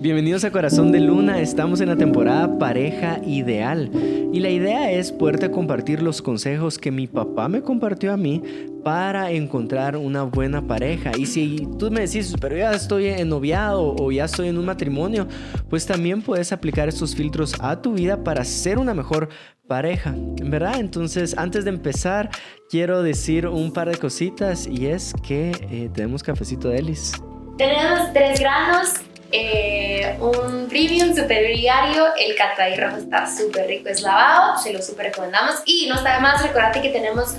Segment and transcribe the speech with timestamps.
[0.00, 3.90] Bienvenidos a Corazón de Luna, estamos en la temporada Pareja Ideal
[4.32, 8.42] y la idea es poderte compartir los consejos que mi papá me compartió a mí
[8.82, 11.12] para encontrar una buena pareja.
[11.18, 14.64] Y si tú me decís, pero ya estoy en noviado o ya estoy en un
[14.64, 15.28] matrimonio,
[15.68, 19.28] pues también puedes aplicar estos filtros a tu vida para ser una mejor
[19.68, 20.80] pareja, ¿verdad?
[20.80, 22.30] Entonces, antes de empezar,
[22.70, 27.12] quiero decir un par de cositas y es que eh, tenemos cafecito de Elis.
[27.58, 32.06] Tenemos tres granos eh, un premium super diario.
[32.18, 35.56] El cataí rojo está súper rico, es lavado, se lo súper recomendamos.
[35.66, 37.34] Y no está de más, recordate que tenemos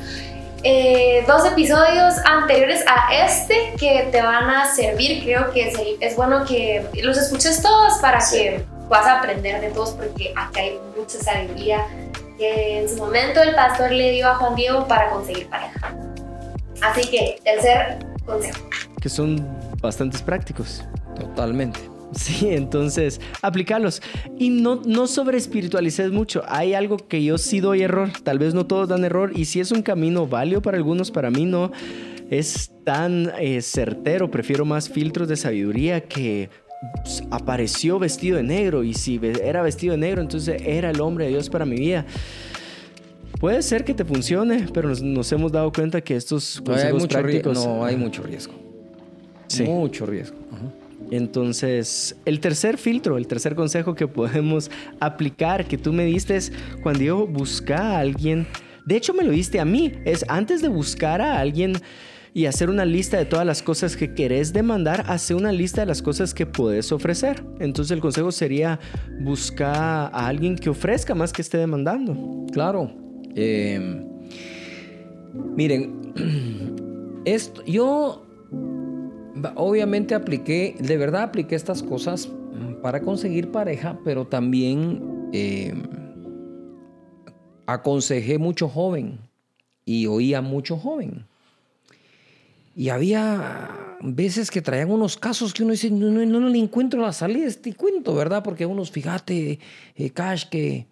[0.64, 5.24] eh, dos episodios anteriores a este que te van a servir.
[5.24, 9.92] Creo que es, es bueno que los escuches todos para que puedas aprender de todos,
[9.92, 11.86] porque acá hay mucha sabiduría
[12.38, 15.96] que en su momento el pastor le dio a Juan Diego para conseguir pareja.
[16.82, 18.58] Así que, tercer consejo.
[19.00, 19.48] Que son
[19.82, 20.84] bastantes prácticos.
[21.16, 21.91] Totalmente.
[22.14, 24.02] Sí, entonces aplicarlos
[24.38, 26.44] y no, no sobre espiritualices mucho.
[26.48, 29.60] Hay algo que yo sí doy error, tal vez no todos dan error y si
[29.60, 31.72] es un camino válido para algunos, para mí no
[32.30, 34.30] es tan eh, certero.
[34.30, 36.50] Prefiero más filtros de sabiduría que
[37.04, 41.26] pues, apareció vestido de negro y si era vestido de negro, entonces era el hombre
[41.26, 42.06] de Dios para mi vida.
[43.40, 47.84] Puede ser que te funcione, pero nos, hemos dado cuenta que estos consejos prácticos no
[47.84, 48.54] hay mucho riesgo.
[49.48, 49.64] Sí.
[49.64, 50.38] Mucho riesgo.
[51.10, 56.52] Entonces, el tercer filtro, el tercer consejo que podemos aplicar que tú me diste es
[56.84, 58.48] cuando yo busca a alguien,
[58.86, 61.74] de hecho me lo diste a mí, es antes de buscar a alguien
[62.34, 65.88] y hacer una lista de todas las cosas que querés demandar, hace una lista de
[65.88, 67.44] las cosas que puedes ofrecer.
[67.60, 68.80] Entonces el consejo sería
[69.20, 72.46] buscar a alguien que ofrezca más que esté demandando.
[72.54, 72.90] Claro.
[73.36, 74.06] Em,
[75.56, 78.26] miren, esto, yo
[79.56, 82.30] obviamente apliqué, de verdad apliqué estas cosas
[82.82, 85.74] para conseguir pareja, pero también eh,
[87.66, 89.20] aconsejé mucho joven
[89.86, 91.26] y oía mucho joven.
[92.76, 97.12] Y había veces que traían unos casos que uno dice, no, no, le encuentro la
[97.12, 98.44] salida a este cuento, ¿verdad?
[98.44, 99.60] Porque unos, fíjate,
[99.96, 100.88] eh, Cash, que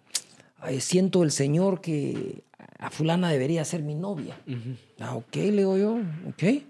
[0.78, 2.42] siento el Señor que
[2.80, 4.40] a fulana debería ser mi novia.
[4.98, 6.62] Ah, ok, le digo yo, ok.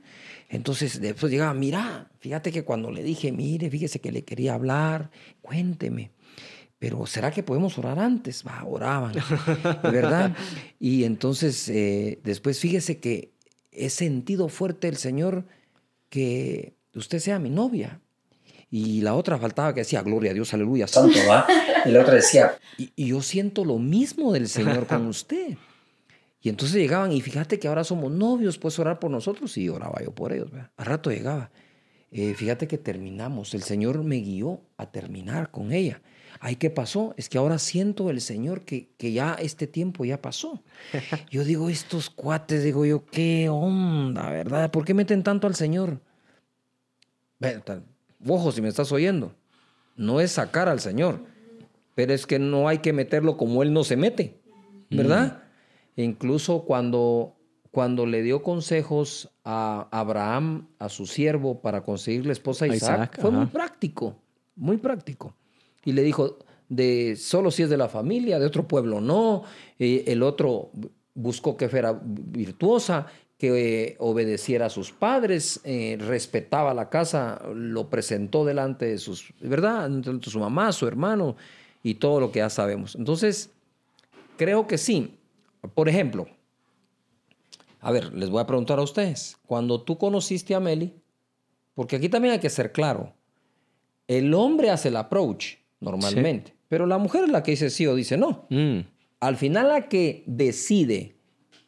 [0.48, 5.10] Entonces después llegaba, mira, fíjate que cuando le dije, mire, fíjese que le quería hablar,
[5.40, 6.10] cuénteme.
[6.80, 8.44] Pero ¿será que podemos orar antes?
[8.44, 9.12] Va, oraban,
[9.84, 10.34] ¿verdad?
[10.80, 13.30] Y entonces eh, después fíjese que
[13.70, 15.44] he sentido fuerte el Señor
[16.08, 18.00] que usted sea mi novia.
[18.68, 21.46] Y la otra faltaba que decía, gloria a Dios, aleluya, santo, ¿va?
[21.84, 25.56] Y la otra decía, y yo siento lo mismo del Señor con usted.
[26.42, 29.56] Y entonces llegaban, y fíjate que ahora somos novios, puedes orar por nosotros.
[29.58, 30.50] Y oraba yo por ellos.
[30.50, 30.70] ¿verdad?
[30.76, 31.50] Al rato llegaba.
[32.10, 33.54] Eh, fíjate que terminamos.
[33.54, 36.00] El Señor me guió a terminar con ella.
[36.40, 37.14] Ay, ¿qué pasó?
[37.18, 40.62] Es que ahora siento el Señor que, que ya este tiempo ya pasó.
[41.30, 44.70] Yo digo, estos cuates, digo yo, qué onda, ¿verdad?
[44.70, 46.00] ¿Por qué meten tanto al Señor?
[48.26, 49.34] Ojo, si me estás oyendo,
[49.96, 51.24] no es sacar al Señor,
[51.94, 54.40] pero es que no hay que meterlo como Él no se mete,
[54.90, 55.42] ¿verdad?
[55.96, 57.36] Incluso cuando,
[57.70, 63.30] cuando le dio consejos a Abraham, a su siervo, para conseguir la esposa Isaac, fue
[63.30, 64.16] muy práctico,
[64.56, 65.34] muy práctico.
[65.84, 69.42] Y le dijo, de solo si es de la familia, de otro pueblo no.
[69.78, 70.70] el otro
[71.14, 73.06] buscó que fuera virtuosa,
[73.40, 79.32] que eh, obedeciera a sus padres, eh, respetaba la casa, lo presentó delante de sus,
[79.40, 79.88] ¿verdad?
[79.88, 81.36] De su mamá, su hermano
[81.82, 82.94] y todo lo que ya sabemos.
[82.96, 83.50] Entonces,
[84.36, 85.16] creo que sí,
[85.74, 86.26] por ejemplo,
[87.80, 90.94] a ver, les voy a preguntar a ustedes, cuando tú conociste a Meli,
[91.74, 93.14] porque aquí también hay que ser claro,
[94.06, 97.94] el hombre hace el approach normalmente, pero la mujer es la que dice sí o
[97.94, 98.46] dice no.
[98.50, 98.80] Mm.
[99.20, 101.16] Al final la que decide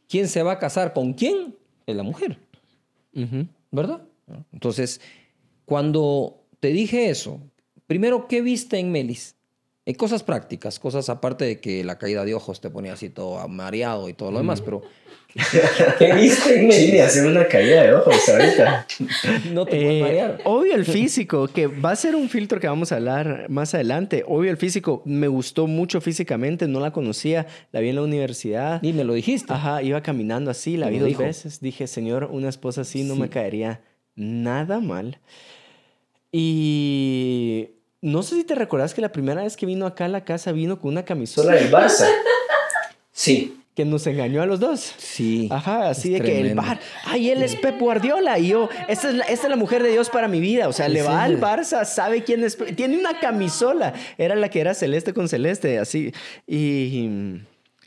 [0.08, 2.38] quién se va a casar con quién es la mujer,
[3.70, 4.02] ¿verdad?
[4.52, 5.00] Entonces,
[5.64, 7.40] cuando te dije eso,
[7.86, 9.36] primero, ¿qué viste en Melis?
[9.84, 13.48] En cosas prácticas, cosas aparte de que la caída de ojos te ponía así todo
[13.48, 14.82] mareado y todo lo demás, pero
[15.98, 16.70] ¿qué viste?
[16.70, 18.86] Sí, hacer una caída de ojos ahorita.
[19.52, 20.38] no te eh, marear.
[20.44, 24.24] Obvio el físico, que va a ser un filtro que vamos a hablar más adelante.
[24.26, 28.80] Obvio el físico, me gustó mucho físicamente, no la conocía, la vi en la universidad.
[28.84, 29.52] Y me lo dijiste.
[29.52, 31.60] Ajá, iba caminando así, la vi dos veces.
[31.60, 33.80] Dije, señor, una esposa así no me caería
[34.14, 35.18] nada mal.
[36.30, 37.70] Y
[38.02, 40.52] no sé si te recuerdas que la primera vez que vino acá a la casa
[40.52, 42.06] vino con una camisola del Barça.
[43.12, 43.58] Sí.
[43.74, 44.80] que nos engañó a los dos.
[44.98, 45.48] Sí.
[45.50, 49.14] Ajá, así de que el bar, ay, él es Pep Guardiola y yo, esta es
[49.14, 50.68] la, esta es la mujer de Dios para mi vida.
[50.68, 54.60] O sea, le va al Barça, sabe quién es, tiene una camisola, era la que
[54.60, 56.12] era celeste con celeste, así.
[56.46, 57.08] Y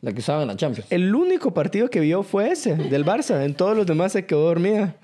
[0.01, 0.91] La que usaba en la Champions.
[0.91, 3.43] el único partido que vio fue ese, del Barça.
[3.43, 4.95] En todos los demás se quedó dormida.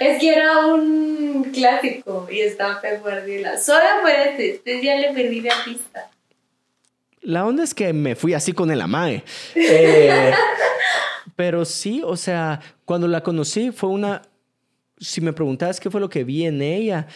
[0.00, 3.58] Es que era un clásico y estaba Pep Guardiola.
[3.58, 6.10] Solo por este, este ya le perdí la pista.
[7.22, 9.24] La onda es que me fui así con el amae.
[9.54, 10.32] Eh,
[11.36, 14.22] pero sí, o sea, cuando la conocí fue una...
[14.98, 17.06] Si me preguntabas qué fue lo que vi en ella,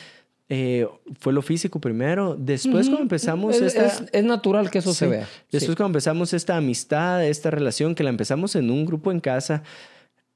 [0.48, 0.86] eh,
[1.20, 2.34] fue lo físico primero.
[2.38, 3.86] Después cuando empezamos Es, esta...
[3.86, 5.10] es- es natural que eso se Sí.
[5.10, 5.28] vea.
[5.52, 9.62] Después cuando empezamos esta amistad, esta relación, que la empezamos en un grupo en casa,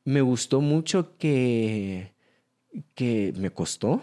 [0.05, 2.13] me gustó mucho que,
[2.95, 4.03] que me costó.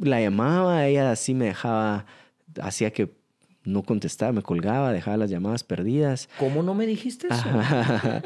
[0.00, 2.06] La llamaba, ella así me dejaba,
[2.60, 3.10] hacía que
[3.64, 6.28] no contestaba, me colgaba, dejaba las llamadas perdidas.
[6.38, 7.44] ¿Cómo no me dijiste eso?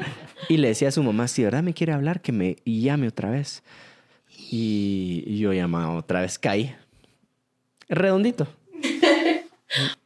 [0.49, 3.07] Y le decía a su mamá, si de verdad me quiere hablar, que me llame
[3.07, 3.63] otra vez.
[4.51, 6.75] Y y yo llamaba otra vez, caí.
[7.89, 8.47] Redondito.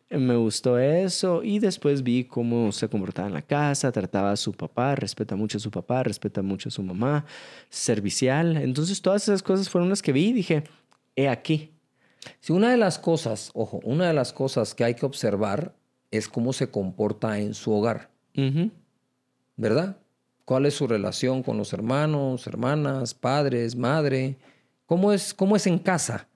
[0.10, 4.54] Me gustó eso y después vi cómo se comportaba en la casa, trataba a su
[4.54, 7.26] papá, respeta mucho a su papá, respeta mucho a su mamá,
[7.70, 8.58] servicial.
[8.58, 10.64] Entonces todas esas cosas fueron las que vi y dije,
[11.16, 11.72] he aquí.
[12.40, 15.76] Si una de las cosas, ojo, una de las cosas que hay que observar
[16.12, 18.72] es cómo se comporta en su hogar, Ujú.
[19.58, 19.98] ¿verdad?
[20.44, 24.38] ¿Cuál es su relación con los hermanos, hermanas, padres, madre?
[24.88, 26.28] ¿Cómo es, cómo es en casa?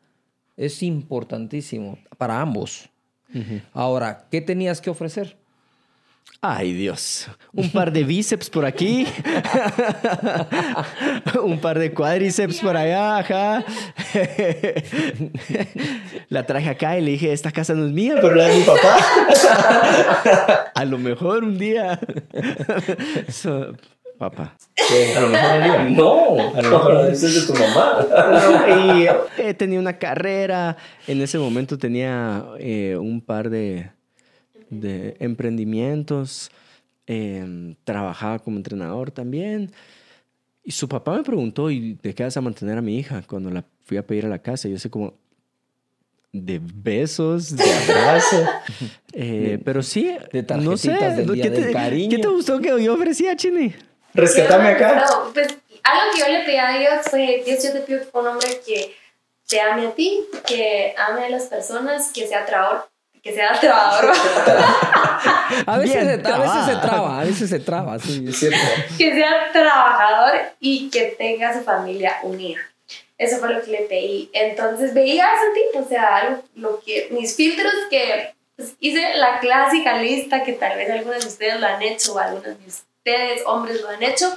[0.55, 2.87] Es importantísimo para ambos.
[3.73, 5.37] Ahora, ¿qué tenías que ofrecer?
[6.45, 7.27] Ay, Dios.
[7.53, 9.07] Un par de bíceps por aquí.
[11.41, 13.63] Un par de cuádriceps por allá, ajá.
[16.27, 18.63] La traje acá y le dije, esta casa no es mía, pero la de mi
[18.63, 18.97] papá.
[20.75, 21.97] A lo mejor un día.
[23.29, 23.73] So,
[24.29, 24.55] papá.
[25.15, 25.91] A lo mejor.
[25.91, 28.05] No, a lo mejor eso es de tu mamá.
[28.67, 30.77] No, y eh, tenía una carrera.
[31.07, 33.91] En ese momento tenía eh, un par de,
[34.69, 36.51] de emprendimientos.
[37.07, 39.71] eh, trabajaba como entrenador también.
[40.63, 43.21] Y su papá me preguntó, ¿y de qué vas a mantener a mi hija?
[43.27, 45.13] Cuando la fui a pedir a la casa, yo sé como
[46.31, 48.37] de besos, de abrazo.
[49.15, 50.89] Eh, pero sí, de no sé.
[50.89, 52.09] tarjetitas del Día ¿qué, del te, Cariño.
[52.09, 53.71] ¿Qué te gustó que yo ofrecía, Chini?
[54.13, 55.05] Rescatame acá.
[55.09, 55.47] No, pues
[55.83, 58.95] algo que yo le pedí a Dios fue, Dios, yo te pido un hombre que
[59.47, 62.87] te ame a ti, que ame a las personas, que sea trabajador,
[63.21, 64.13] que sea trabajador,
[65.67, 68.57] A veces, se, a veces se traba, a veces se traba, sí, es cierto.
[68.97, 72.59] que sea trabajador y que tenga su familia unida.
[73.17, 74.29] Eso fue lo que le pedí.
[74.33, 79.15] Entonces veía a ese tipo, o sea, algo- lo que, mis filtros que pues, hice
[79.15, 82.51] la clásica lista que tal vez algunos de ustedes lo han hecho o algunos de
[82.53, 82.85] ustedes,
[83.45, 84.33] hombres, lo han hecho,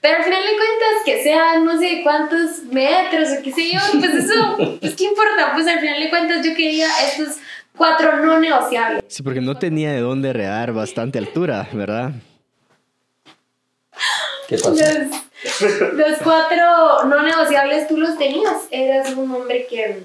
[0.00, 3.80] pero al final de cuentas que sean no sé cuántos metros o qué sé yo,
[3.98, 7.36] pues eso, pues qué importa, pues al final de cuentas yo quería estos
[7.76, 9.04] cuatro no negociables.
[9.08, 12.12] Sí, porque no tenía de dónde redar bastante altura, ¿verdad?
[14.48, 14.70] ¿Qué pasó?
[14.70, 18.62] Los, los cuatro no negociables tú los tenías.
[18.70, 20.02] Eras un hombre que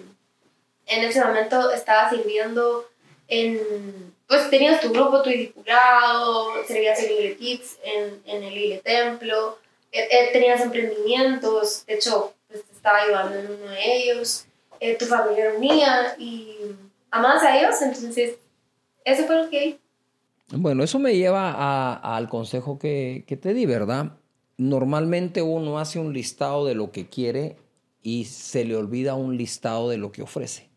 [0.87, 2.87] en ese momento estaba sirviendo
[3.27, 4.12] en.
[4.27, 9.57] Pues tenías tu grupo, tu discipulado, servías en Lille Kids, en, en el Lille Templo,
[9.93, 14.45] eh, eh, tenías emprendimientos, de hecho, pues te estaba ayudando en uno de ellos,
[14.79, 16.55] eh, tu familia unida y
[17.11, 18.37] amabas a Dios, entonces,
[19.05, 19.77] eso fue lo que.
[20.49, 24.13] Bueno, eso me lleva al consejo que, que te di, ¿verdad?
[24.57, 27.57] Normalmente uno hace un listado de lo que quiere
[28.01, 30.69] y se le olvida un listado de lo que ofrece,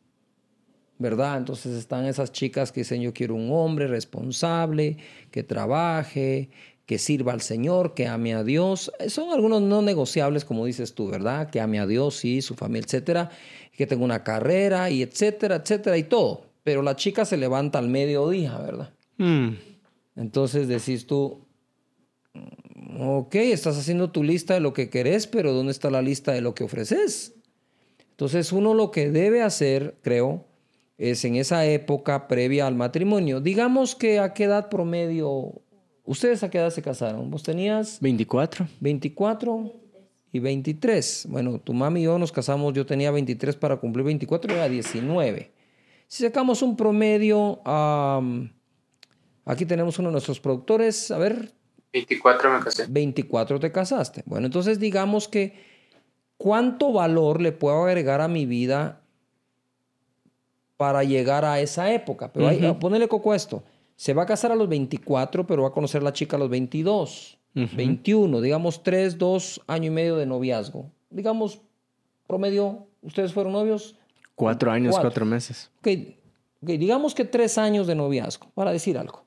[0.99, 1.37] ¿verdad?
[1.39, 4.97] Entonces están esas chicas que dicen yo quiero un hombre responsable,
[5.31, 6.51] que trabaje,
[6.87, 8.93] que sirva al Señor, que ame a Dios.
[9.09, 11.51] Son algunos no negociables, como dices tú, ¿verdad?
[11.51, 13.31] Que ame a Dios, sí, su familia, etcétera,
[13.73, 16.47] que tenga una carrera y etcétera, etcétera y todo.
[16.63, 18.95] Pero la chica se levanta al mediodía, ¿verdad?
[19.19, 19.51] Mm.
[20.15, 21.45] Entonces decís tú,
[22.33, 26.33] "Mm, ok, estás haciendo tu lista de lo que querés, pero ¿dónde está la lista
[26.33, 27.35] de lo que ofreces?
[28.11, 30.47] Entonces uno lo que debe hacer, creo,
[30.99, 33.41] es en esa época previa al matrimonio.
[33.41, 35.61] Digamos que a qué edad promedio,
[36.05, 37.31] ¿ustedes a qué edad se casaron?
[37.31, 38.67] ¿Vos tenías 24.
[38.81, 39.73] 24
[40.33, 41.27] y 23?
[41.29, 44.69] Bueno, tu mami y yo nos casamos, yo tenía 23 para cumplir 24 y era
[44.69, 45.53] 19.
[46.09, 47.61] Si sacamos un promedio,
[49.45, 51.53] aquí tenemos uno de nuestros productores, a ver,
[51.93, 52.87] 24 me casé.
[52.89, 54.23] 24 te casaste.
[54.27, 55.55] Bueno, entonces digamos que
[56.37, 59.06] cuánto valor le puedo agregar a mi vida
[60.77, 62.33] para llegar a esa época.
[62.33, 62.79] Pero ahí, Ujú.
[62.79, 63.63] ponele coco esto.
[63.99, 66.39] se va a casar a los 24, pero va a conocer a la chica a
[66.39, 70.91] los 22, 21, digamos 3, 2, año y medio de noviazgo.
[71.09, 71.61] Digamos,
[72.27, 73.97] promedio, ¿ustedes fueron novios?
[74.35, 75.71] Cuatro años, cuatro, meses.
[75.79, 75.89] Ok,
[76.61, 79.25] digamos que tres años de noviazgo, para decir algo.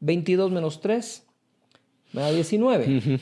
[0.00, 1.22] 22 menos 3
[2.14, 3.20] me da 19.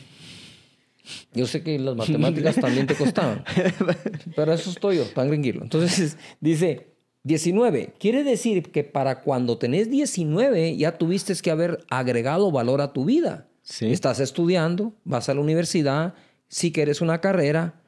[1.32, 3.44] Yo sé que las matemáticas también te costaban,
[4.36, 5.62] pero eso estoy yo, tan gringuilo.
[5.62, 6.93] Entonces dice
[7.24, 7.94] 19.
[7.98, 13.04] Quiere decir que para cuando tenés 19 ya tuviste que haber agregado valor a tu
[13.06, 13.48] vida.
[13.80, 16.14] Estás estudiando, vas a la universidad,
[16.48, 17.80] si quieres una carrera,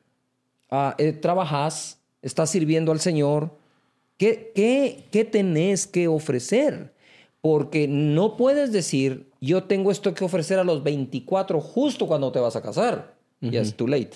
[0.70, 3.50] uh, eh, trabajas, estás sirviendo al Señor.
[4.16, 6.94] ¿Qué, qué, qué tenés que ofrecer?
[7.42, 12.40] Porque no puedes decir, yo tengo esto que ofrecer a los 24 justo cuando te
[12.40, 13.14] vas a casar.
[13.42, 14.12] Ya es too late.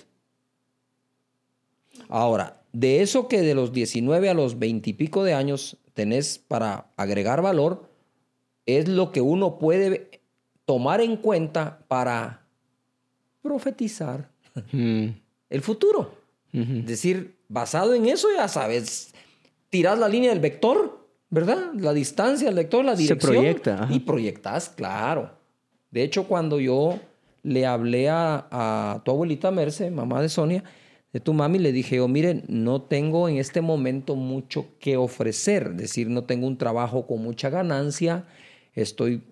[2.09, 6.39] Ahora, de eso que de los 19 a los 20 y pico de años tenés
[6.39, 7.89] para agregar valor,
[8.67, 10.23] es lo que uno puede
[10.65, 12.47] tomar en cuenta para
[13.43, 14.31] profetizar
[14.73, 15.07] mm.
[15.50, 16.19] el futuro.
[16.53, 19.12] Es decir, basado en eso ya sabes,
[19.69, 21.00] tiras la línea del vector
[21.31, 21.73] ¿verdad?
[21.75, 23.33] La distancia, el lector, la dirección.
[23.33, 23.89] Se proyecta.
[23.91, 25.31] Y proyectas, claro.
[25.91, 26.99] De hecho, cuando yo
[27.43, 30.65] le hablé a, tu abuelita Merce, mamá de Sonia,
[31.12, 35.69] de tu mami, le dije yo, miren, no tengo en este momento mucho que ofrecer,
[35.73, 38.26] es decir, no tengo un trabajo con mucha ganancia,
[38.75, 39.23] estoy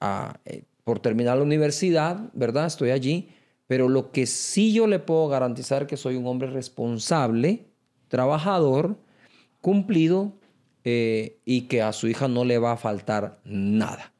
[0.00, 2.66] ah, eh, por terminar la universidad, ¿verdad?
[2.66, 3.30] Estoy allí,
[3.66, 7.66] pero lo que sí yo le puedo garantizar que soy un hombre responsable,
[8.08, 8.96] trabajador,
[9.60, 10.34] cumplido,
[10.84, 14.13] eh, y que a su hija no le va a faltar nada.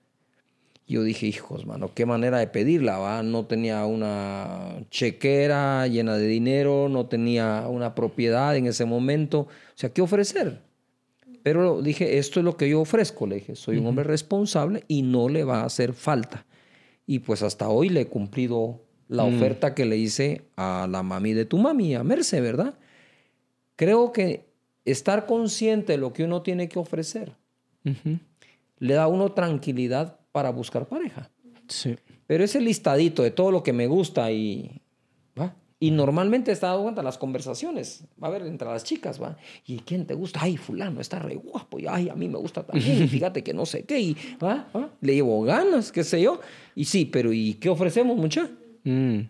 [0.87, 3.23] Yo dije, hijos, mano, qué manera de pedirla, ¿va?
[3.23, 9.41] No tenía una chequera llena de dinero, no tenía una propiedad en ese momento.
[9.41, 10.61] O sea, ¿qué ofrecer?
[11.43, 15.03] Pero dije, esto es lo que yo ofrezco, le dije, soy un hombre responsable y
[15.03, 16.47] no le va a hacer falta.
[17.07, 19.37] Y pues hasta hoy le he cumplido la mm.
[19.37, 22.79] oferta que le hice a la mami de tu mami, a Merce, ¿verdad?
[23.77, 24.47] Creo que
[24.85, 27.33] estar consciente de lo que uno tiene que ofrecer
[28.79, 31.31] le da a uno tranquilidad para buscar pareja.
[31.69, 31.95] Sí.
[32.27, 34.83] Pero ese listadito de todo lo que me gusta y
[35.39, 35.55] ¿va?
[35.79, 39.37] Y normalmente está dado cuenta las conversaciones, va a ver, entre las chicas, ¿va?
[39.65, 40.41] ¿Y quién te gusta?
[40.43, 41.79] Ay, fulano, está re guapo.
[41.79, 43.09] Y ay, a mí me gusta también.
[43.11, 44.01] fíjate que no sé qué.
[44.01, 44.67] Y, ¿va?
[45.01, 46.41] Le llevo ganas, qué sé yo.
[46.75, 48.51] Y sí, pero ¿y qué ofrecemos, mucha?
[48.83, 49.21] Mm.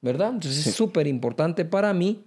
[0.00, 0.30] ¿Verdad?
[0.30, 2.24] Entonces es súper importante para mí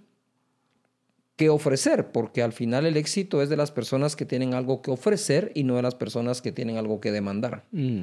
[1.40, 4.90] que ofrecer, porque al final el éxito es de las personas que tienen algo que
[4.90, 7.64] ofrecer y no de las personas que tienen algo que demandar.
[7.72, 8.02] Mm.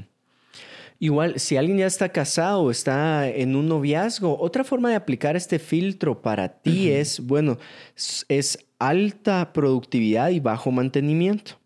[0.98, 5.36] Igual, si alguien ya está casado o está en un noviazgo, otra forma de aplicar
[5.36, 7.60] este filtro para ti es, bueno,
[8.28, 11.60] es alta productividad y bajo mantenimiento.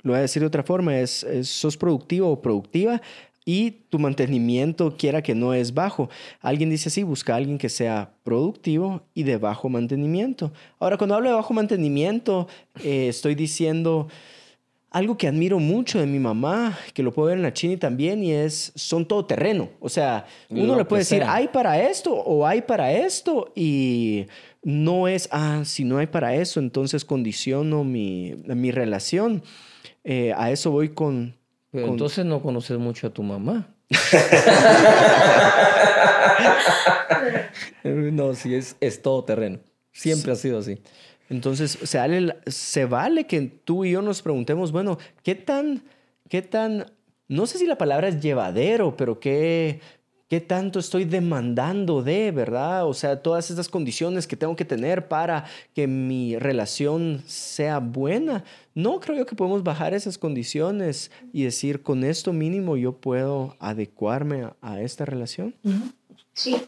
[0.00, 3.02] Lo voy a decir de otra forma, es, es sos productivo o productiva,
[3.44, 6.08] y tu mantenimiento quiera que no es bajo.
[6.40, 10.52] Alguien dice así, busca a alguien que sea productivo y de bajo mantenimiento.
[10.78, 12.48] Ahora, cuando hablo de bajo mantenimiento,
[12.84, 14.08] eh, estoy diciendo
[14.90, 18.24] algo que admiro mucho de mi mamá, que lo puedo ver en la Chini también,
[18.24, 19.70] y es, son todo terreno.
[19.78, 24.26] O sea, uno le puede decir, hay para esto o hay para esto, y
[24.62, 29.44] no es, ah, si no hay para eso, entonces condiciono mi, mi relación.
[30.02, 31.36] Eh, a eso voy con,
[31.70, 33.68] pero entonces no conoces mucho a tu mamá.
[37.84, 39.60] no, sí, es, es todo terreno.
[39.92, 40.80] Siempre ha sido así.
[41.28, 45.84] Entonces, se vale, se vale que tú y yo nos preguntemos, bueno, ¿qué tan,
[46.28, 46.86] qué tan,
[47.28, 49.80] no sé si la palabra es llevadero, pero qué,
[50.30, 52.86] ¿Qué tanto estoy demandando de, verdad?
[52.86, 55.44] O sea, todas estas condiciones que tengo que tener para
[55.74, 58.44] que mi relación sea buena.
[58.72, 63.56] No creo yo que podemos bajar esas condiciones y decir, con esto mínimo yo puedo
[63.58, 65.52] adecuarme a, esta relación.
[66.32, 66.64] Sí.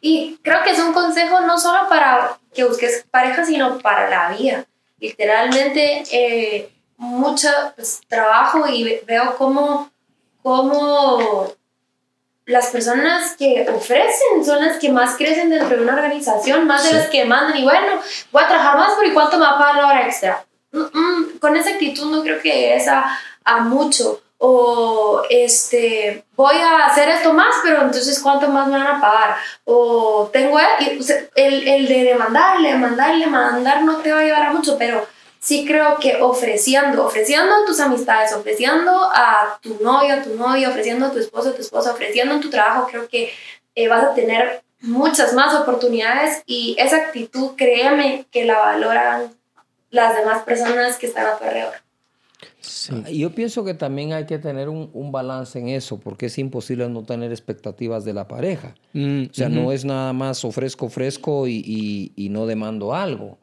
[0.00, 4.36] Y creo que es un consejo no solo para que busques pareja, sino para la
[4.36, 4.64] vida.
[5.00, 9.90] Literalmente, eh, mucho pues, trabajo y veo cómo,
[10.40, 11.52] cómo
[12.52, 16.92] las personas que ofrecen son las que más crecen dentro de una organización, más de
[16.92, 19.58] las que mandan y bueno, voy a trabajar más, pero ¿y cuánto me va a
[19.58, 20.44] pagar la hora extra?
[20.70, 24.22] Mm, mm, con esa actitud no creo que es a, a, mucho.
[24.44, 29.36] O este, voy a hacer esto más, pero entonces ¿cuánto más me van a pagar?
[29.64, 31.00] O tengo el,
[31.36, 35.06] el, el de demandarle, demandarle, mandar no te va a llevar a mucho, pero
[35.42, 40.70] sí creo que ofreciendo, ofreciendo a tus amistades, ofreciendo a tu novio, a tu novio,
[40.70, 43.30] ofreciendo a tu esposo, a tu esposa, ofreciendo en tu trabajo, creo que
[43.74, 49.32] eh, vas a tener muchas más oportunidades y esa actitud, créeme que la valoran
[49.90, 51.74] las demás personas que están a tu alrededor.
[53.08, 56.88] Y yo pienso que también hay que tener un, balance en eso, porque es imposible
[56.88, 58.74] no tener expectativas de la pareja.
[58.92, 63.38] Mm, o sea, no es nada más ofrezco, ofrezco y, y, no demando algo.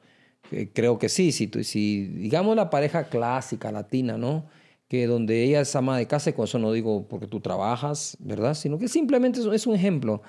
[0.52, 4.46] Eh, creo que sí, si, si digamos la pareja clásica, latina, ¿no?
[4.88, 8.18] Que donde ella es ama de casa, y con eso no digo porque tú trabajas,
[8.20, 8.56] ¿verdad?
[8.56, 10.22] Sino que simplemente es un ejemplo.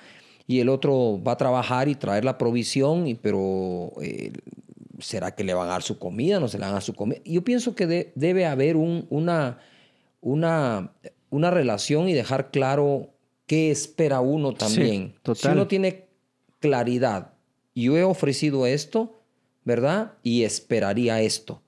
[0.47, 4.33] Y el otro va a trabajar y traer la provisión, y, pero eh,
[4.99, 6.39] ¿será que le van a dar su comida?
[6.39, 7.19] ¿No se le van a dar su comida?
[7.25, 9.59] Yo pienso que debe haber un, una,
[10.19, 10.91] una,
[11.29, 13.09] una relación y dejar claro
[13.47, 15.15] qué espera uno también.
[15.35, 16.05] Si uno tiene
[16.59, 17.33] claridad,
[17.73, 19.20] yo he ofrecido esto,
[19.63, 20.13] ¿verdad?
[20.23, 21.61] Y esperaría esto.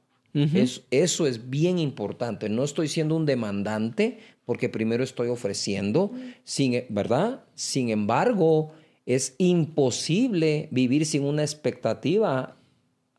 [0.90, 2.50] eso es bien importante.
[2.50, 6.12] No estoy siendo un demandante porque primero estoy ofreciendo,
[6.44, 7.44] sin, ¿verdad?
[7.54, 8.72] Sin embargo,
[9.06, 12.56] es imposible vivir sin una expectativa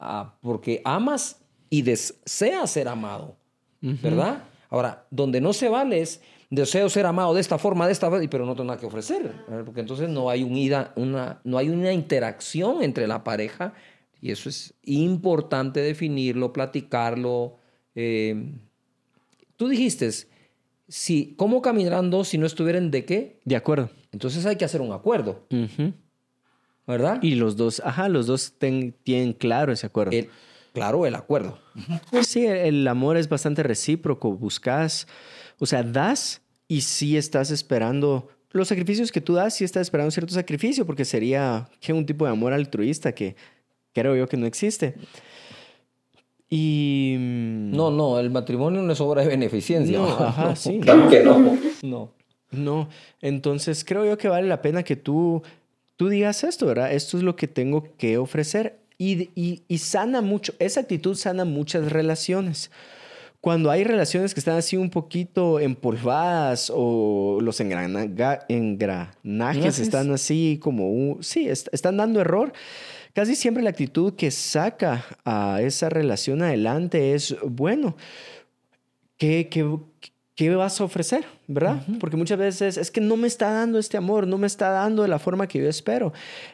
[0.07, 1.40] Ah, porque amas
[1.71, 3.37] y deseas ser amado,
[3.81, 4.43] ¿verdad?
[4.69, 8.28] Ahora, donde no se vale es deseo ser amado de esta forma, de esta forma,
[8.28, 9.33] pero no tengo nada que ofrecer,
[9.64, 10.93] porque entonces no hay, una,
[11.43, 13.73] no hay una interacción entre la pareja
[14.25, 17.59] y eso es importante definirlo, platicarlo.
[17.95, 18.54] Eh,
[19.59, 20.09] tú dijiste,
[20.88, 23.38] si, ¿cómo caminarán dos si no estuvieran de qué?
[23.45, 23.90] De acuerdo.
[24.12, 25.47] Entonces hay que hacer un acuerdo.
[26.87, 27.23] ¿verdad?
[27.23, 30.12] Y los dos, ajá, los dos tienen claro ese acuerdo.
[30.73, 31.59] claro, el acuerdo.
[32.23, 35.07] Sí, el amor es bastante recíproco, buscas,
[35.59, 40.12] o sea, das y sí estás esperando los sacrificios que tú das, sí estás esperando
[40.12, 43.35] cierto sacrificio, porque sería que un tipo de amor altruista que
[43.95, 44.97] creo yo que no existe.
[46.51, 47.17] Y...
[47.19, 49.97] Mm, no, no, el matrimonio no es obra de beneficencia.
[49.97, 50.81] No, ajá, sí.
[50.81, 51.59] Claro que no.
[51.83, 52.11] No.
[52.51, 52.89] No,
[53.21, 55.43] entonces creo yo que vale la pena que tú
[55.97, 56.93] tú digas esto, ¿verdad?
[56.93, 58.79] Esto es lo que tengo que ofrecer.
[58.97, 62.71] Y, y, sana mucho, esa actitud sana muchas relaciones.
[63.41, 68.49] Cuando hay relaciones que están así un poquito empolvadas o los engranajes
[69.79, 72.53] están así como, sí, están dando error,
[73.14, 77.97] casi siempre la actitud que saca a esa relación adelante es, bueno,
[79.16, 79.66] ¿qué, qué,
[80.35, 81.25] ¿qué vas a ofrecer?
[81.47, 81.83] ¿Verdad?
[82.00, 85.02] Porque muchas veces es que no me está dando este amor, no me está dando
[85.02, 86.12] de la forma que yo espero.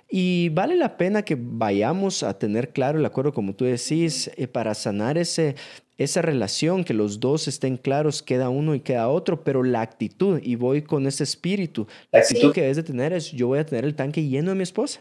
[0.08, 4.46] Y vale la pena que vayamos a tener claro el acuerdo, como tú decís, eh,
[4.46, 5.56] para sanar ese,
[5.96, 10.40] esa relación, que los dos estén claros, queda uno y queda otro, pero la actitud,
[10.42, 13.66] y voy con ese espíritu, la actitud que debes de tener es, yo voy a
[13.66, 15.00] tener el tanque lleno de mi esposa.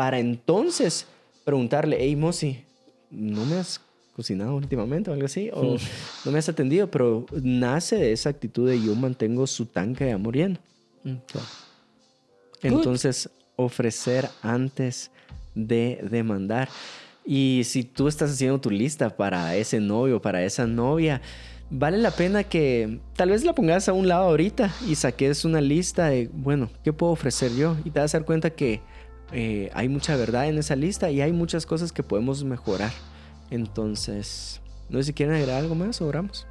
[0.00, 1.04] Para entonces
[1.44, 2.64] preguntarle, hey, Mosi,
[3.10, 3.78] ¿no me has
[4.16, 5.76] cocinado últimamente o algo así, o
[6.24, 10.12] no me has atendido, pero nace de esa actitud de yo mantengo su tanque de
[10.12, 10.56] amor lleno.
[11.04, 11.16] Mm,
[12.62, 15.10] Entonces, ofrecer antes
[15.54, 16.70] de demandar.
[17.22, 21.20] Y si tú estás haciendo tu lista para ese novio, para esa novia,
[21.68, 25.60] vale la pena que tal vez la pongas a un lado ahorita y saques una
[25.60, 27.76] lista de, bueno, ¿qué puedo ofrecer yo?
[27.84, 28.80] Y te vas a dar cuenta que
[29.32, 32.90] eh, hay mucha verdad en esa lista y hay muchas cosas que podemos mejorar.
[33.50, 36.46] Entonces, no sé si quieren agregar algo más o oramos.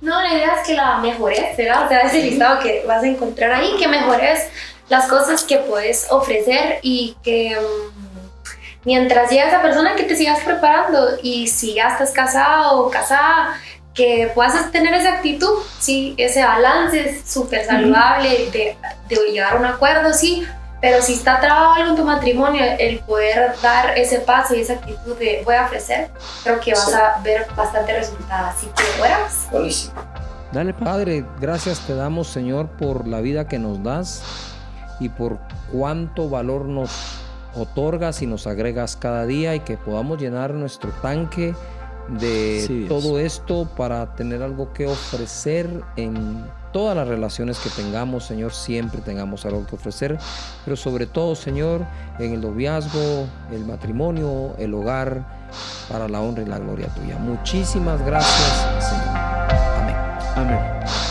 [0.00, 1.86] No, la idea es que la mejores, ¿verdad?
[1.86, 4.48] O sea, ese listado que vas a encontrar ahí, que mejores
[4.88, 10.40] las cosas que puedes ofrecer y que mm, mientras llega esa persona que te sigas
[10.40, 13.58] preparando y si ya estás casado o casada,
[13.94, 18.76] que puedas tener esa actitud, sí, ese balance súper saludable de,
[19.08, 20.44] de llegar a un acuerdo, sí,
[20.84, 24.74] pero si está trabado algo en tu matrimonio, el poder dar ese paso y esa
[24.74, 26.10] actitud de voy a ofrecer,
[26.42, 28.48] creo que vas a ver bastante resultado.
[28.48, 29.32] Así que oramos.
[29.50, 29.94] Buenísimo.
[30.52, 34.22] Dale, Padre, gracias te damos, Señor, por la vida que nos das
[35.00, 35.38] y por
[35.72, 36.90] cuánto valor nos
[37.54, 41.54] otorgas y nos agregas cada día y que podamos llenar nuestro tanque
[42.08, 48.52] de todo esto para tener algo que ofrecer en todas las relaciones que tengamos, Señor,
[48.52, 50.18] siempre tengamos algo que ofrecer,
[50.64, 51.86] pero sobre todo, Señor,
[52.18, 55.24] en el noviazgo, el matrimonio, el hogar,
[55.88, 57.16] para la honra y la gloria tuya.
[57.18, 59.16] Muchísimas gracias, Señor.
[59.16, 59.96] Amén.
[60.36, 61.03] Amén.